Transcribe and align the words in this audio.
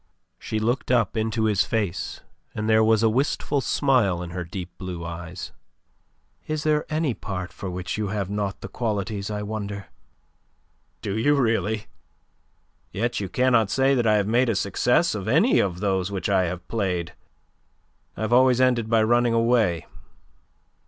She 0.39 0.57
looked 0.59 0.89
up 0.89 1.15
into 1.15 1.43
his 1.43 1.63
face, 1.63 2.21
and 2.55 2.67
there 2.67 2.83
was 2.83 3.03
a 3.03 3.07
wistful 3.09 3.61
smile 3.61 4.23
in 4.23 4.31
her 4.31 4.43
deep 4.43 4.75
blue 4.79 5.05
eyes. 5.05 5.51
"Is 6.47 6.63
there 6.63 6.85
any 6.91 7.13
part 7.13 7.53
for 7.53 7.69
which 7.69 7.99
you 7.99 8.07
have 8.07 8.27
not 8.27 8.61
the 8.61 8.67
qualities, 8.67 9.29
I 9.29 9.43
wonder?" 9.43 9.89
"Do 11.03 11.15
you 11.15 11.35
really? 11.35 11.85
Yet 12.91 13.19
you 13.19 13.29
cannot 13.29 13.69
say 13.69 13.93
that 13.93 14.07
I 14.07 14.15
have 14.15 14.25
made 14.27 14.49
a 14.49 14.55
success 14.55 15.13
of 15.13 15.27
any 15.27 15.59
of 15.59 15.81
those 15.81 16.09
which 16.09 16.29
I 16.29 16.45
have 16.45 16.67
played. 16.67 17.13
I 18.17 18.21
have 18.21 18.33
always 18.33 18.59
ended 18.59 18.89
by 18.89 19.03
running 19.03 19.33
away. 19.35 19.85